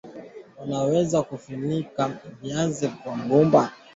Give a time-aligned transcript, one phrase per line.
[0.63, 3.71] unaweza kufunika viazi kwa mgomba